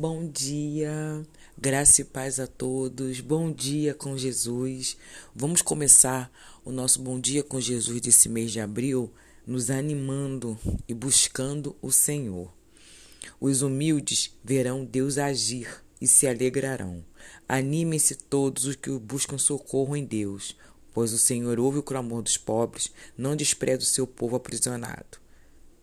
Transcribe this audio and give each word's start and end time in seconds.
Bom 0.00 0.28
dia, 0.28 1.26
graça 1.60 2.02
e 2.02 2.04
paz 2.04 2.38
a 2.38 2.46
todos. 2.46 3.18
Bom 3.18 3.50
dia 3.50 3.92
com 3.92 4.16
Jesus. 4.16 4.96
Vamos 5.34 5.60
começar 5.60 6.30
o 6.64 6.70
nosso 6.70 7.02
Bom 7.02 7.18
Dia 7.18 7.42
com 7.42 7.60
Jesus 7.60 8.00
desse 8.00 8.28
mês 8.28 8.52
de 8.52 8.60
abril 8.60 9.12
nos 9.44 9.70
animando 9.70 10.56
e 10.86 10.94
buscando 10.94 11.74
o 11.82 11.90
Senhor. 11.90 12.48
Os 13.40 13.62
humildes 13.62 14.32
verão 14.44 14.84
Deus 14.84 15.18
agir 15.18 15.82
e 16.00 16.06
se 16.06 16.28
alegrarão. 16.28 17.04
Animem-se 17.48 18.14
todos 18.14 18.66
os 18.66 18.76
que 18.76 18.92
buscam 18.92 19.36
socorro 19.36 19.96
em 19.96 20.04
Deus, 20.04 20.56
pois 20.94 21.12
o 21.12 21.18
Senhor 21.18 21.58
ouve 21.58 21.78
o 21.78 21.82
clamor 21.82 22.22
dos 22.22 22.36
pobres, 22.36 22.92
não 23.16 23.34
despreza 23.34 23.82
o 23.82 23.84
seu 23.84 24.06
povo 24.06 24.36
aprisionado. 24.36 25.18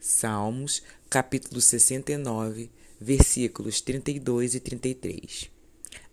Salmos, 0.08 0.84
capítulo 1.10 1.60
69, 1.60 2.70
versículos 3.02 3.82
32 3.82 4.54
e 4.54 4.60
33. 4.60 5.50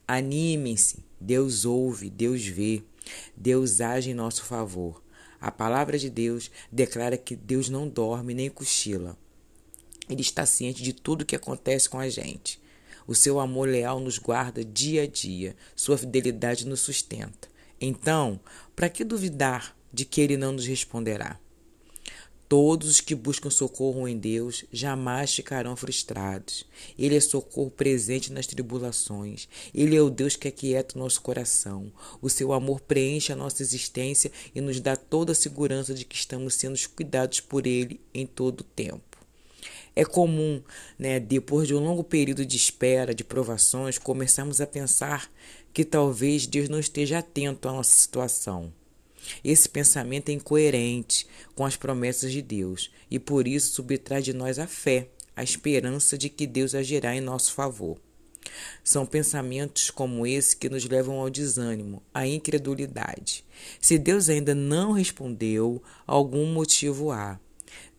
Animem-se, 0.09 1.05
Deus 1.21 1.67
ouve, 1.67 2.09
Deus 2.09 2.43
vê, 2.43 2.83
Deus 3.37 3.83
age 3.83 4.09
em 4.09 4.15
nosso 4.15 4.45
favor. 4.45 5.03
A 5.39 5.51
palavra 5.51 5.99
de 5.99 6.09
Deus 6.09 6.51
declara 6.73 7.19
que 7.19 7.37
Deus 7.37 7.69
não 7.69 7.87
dorme 7.87 8.33
nem 8.33 8.49
cochila. 8.49 9.15
Ele 10.09 10.23
está 10.23 10.47
ciente 10.47 10.83
de 10.83 10.95
tudo 10.95 11.21
o 11.21 11.27
que 11.27 11.37
acontece 11.37 11.87
com 11.87 11.99
a 11.99 12.09
gente. 12.09 12.59
O 13.07 13.15
seu 13.15 13.39
amor 13.39 13.69
leal 13.69 14.01
nos 14.01 14.19
guarda 14.19 14.65
dia 14.65 15.03
a 15.03 15.07
dia, 15.07 15.55
sua 15.77 15.99
fidelidade 15.99 16.67
nos 16.67 16.81
sustenta. 16.81 17.47
Então, 17.79 18.41
para 18.75 18.89
que 18.89 19.05
duvidar 19.05 19.77
de 19.93 20.07
que 20.07 20.23
ele 20.23 20.39
não 20.39 20.53
nos 20.53 20.65
responderá? 20.65 21.39
Todos 22.53 22.87
os 22.87 23.01
que 23.01 23.15
buscam 23.15 23.49
socorro 23.49 24.07
em 24.07 24.19
Deus 24.19 24.67
jamais 24.71 25.35
ficarão 25.35 25.75
frustrados. 25.75 26.67
Ele 26.99 27.17
é 27.17 27.21
socorro 27.21 27.71
presente 27.71 28.31
nas 28.31 28.47
tribulações. 28.47 29.49
Ele 29.75 29.97
é 29.97 30.03
o 30.03 30.11
Deus 30.11 30.37
que 30.37 30.49
aquieta 30.49 30.95
o 30.95 30.99
nosso 30.99 31.23
coração. 31.23 31.91
O 32.21 32.29
seu 32.29 32.53
amor 32.53 32.83
preenche 32.83 33.33
a 33.33 33.37
nossa 33.37 33.63
existência 33.63 34.31
e 34.55 34.61
nos 34.61 34.81
dá 34.81 34.97
toda 34.97 35.33
a 35.33 35.35
segurança 35.35 35.95
de 35.95 36.05
que 36.05 36.15
estamos 36.15 36.53
sendo 36.53 36.79
cuidados 36.91 37.41
por 37.41 37.67
Ele 37.67 37.99
em 38.13 38.27
todo 38.27 38.61
o 38.61 38.65
tempo. 38.65 39.17
É 39.97 40.05
comum, 40.05 40.63
né, 40.99 41.19
depois 41.19 41.67
de 41.67 41.75
um 41.75 41.83
longo 41.83 42.05
período 42.05 42.45
de 42.45 42.59
espera, 42.59 43.15
de 43.15 43.25
provações, 43.25 43.97
começarmos 43.97 44.61
a 44.61 44.67
pensar 44.67 45.33
que 45.73 45.87
talvez 45.87 46.47
Deus 46.47 46.69
não 46.69 46.79
esteja 46.79 47.21
atento 47.21 47.67
à 47.67 47.73
nossa 47.73 47.97
situação 47.97 48.71
esse 49.45 49.69
pensamento 49.69 50.29
é 50.29 50.33
incoerente 50.33 51.27
com 51.55 51.65
as 51.65 51.77
promessas 51.77 52.33
de 52.33 52.43
Deus 52.43 52.91
e 53.11 53.19
por 53.19 53.47
isso 53.47 53.75
subtrai 53.75 54.23
de 54.23 54.33
nós 54.33 54.59
a 54.59 54.67
fé, 54.67 55.09
a 55.35 55.43
esperança 55.43 56.17
de 56.19 56.29
que 56.29 56.47
Deus 56.47 56.75
agirá 56.75 57.15
em 57.15 57.21
nosso 57.21 57.53
favor. 57.53 57.99
São 58.83 59.07
pensamentos 59.07 59.91
como 59.91 60.27
esse 60.27 60.57
que 60.57 60.69
nos 60.69 60.85
levam 60.85 61.21
ao 61.21 61.31
desânimo, 61.31 62.03
à 62.13 62.27
incredulidade. 62.27 63.45
Se 63.81 63.99
Deus 63.99 64.29
ainda 64.29 64.55
não 64.55 64.93
respondeu, 64.93 65.83
algum 66.07 66.47
motivo 66.47 67.13
há. 67.13 67.39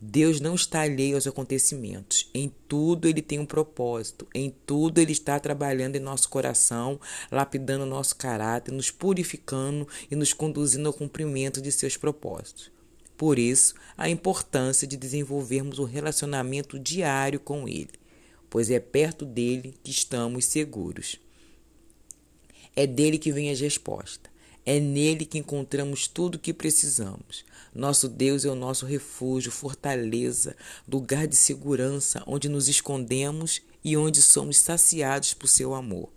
Deus 0.00 0.40
não 0.40 0.54
está 0.54 0.82
alheio 0.82 1.14
aos 1.14 1.26
acontecimentos. 1.26 2.28
Em 2.34 2.52
tudo 2.68 3.08
ele 3.08 3.22
tem 3.22 3.38
um 3.38 3.46
propósito. 3.46 4.26
Em 4.34 4.54
tudo 4.66 5.00
ele 5.00 5.12
está 5.12 5.38
trabalhando 5.40 5.96
em 5.96 6.00
nosso 6.00 6.28
coração, 6.28 7.00
lapidando 7.30 7.86
nosso 7.86 8.16
caráter, 8.16 8.72
nos 8.72 8.90
purificando 8.90 9.88
e 10.10 10.16
nos 10.16 10.32
conduzindo 10.32 10.88
ao 10.88 10.92
cumprimento 10.92 11.60
de 11.60 11.72
seus 11.72 11.96
propósitos. 11.96 12.70
Por 13.16 13.38
isso, 13.38 13.74
a 13.96 14.08
importância 14.08 14.86
de 14.86 14.96
desenvolvermos 14.96 15.78
um 15.78 15.84
relacionamento 15.84 16.78
diário 16.78 17.38
com 17.38 17.68
ele, 17.68 17.92
pois 18.50 18.70
é 18.70 18.80
perto 18.80 19.24
dele 19.24 19.74
que 19.82 19.90
estamos 19.90 20.44
seguros. 20.46 21.18
É 22.76 22.86
dele 22.86 23.18
que 23.18 23.32
vem 23.32 23.50
as 23.50 23.60
respostas. 23.60 24.33
É 24.66 24.80
nele 24.80 25.26
que 25.26 25.38
encontramos 25.38 26.08
tudo 26.08 26.36
o 26.36 26.38
que 26.38 26.54
precisamos. 26.54 27.44
Nosso 27.74 28.08
Deus 28.08 28.44
é 28.44 28.48
o 28.48 28.54
nosso 28.54 28.86
refúgio, 28.86 29.52
fortaleza, 29.52 30.56
lugar 30.88 31.26
de 31.26 31.36
segurança, 31.36 32.22
onde 32.26 32.48
nos 32.48 32.68
escondemos 32.68 33.60
e 33.84 33.96
onde 33.96 34.22
somos 34.22 34.58
saciados 34.58 35.34
por 35.34 35.48
seu 35.48 35.74
amor. 35.74 36.10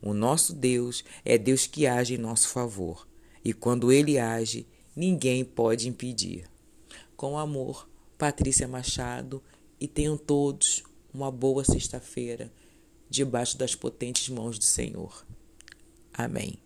O 0.00 0.14
nosso 0.14 0.54
Deus 0.54 1.04
é 1.24 1.36
Deus 1.36 1.66
que 1.66 1.86
age 1.86 2.14
em 2.14 2.18
nosso 2.18 2.48
favor, 2.48 3.06
e 3.44 3.52
quando 3.52 3.92
ele 3.92 4.18
age, 4.18 4.66
ninguém 4.94 5.44
pode 5.44 5.88
impedir. 5.88 6.48
Com 7.16 7.36
amor, 7.36 7.88
Patrícia 8.16 8.68
Machado, 8.68 9.42
e 9.80 9.86
tenham 9.88 10.16
todos 10.16 10.84
uma 11.12 11.30
boa 11.30 11.64
sexta-feira, 11.64 12.52
debaixo 13.10 13.58
das 13.58 13.74
potentes 13.74 14.28
mãos 14.28 14.58
do 14.58 14.64
Senhor. 14.64 15.26
Amém. 16.12 16.58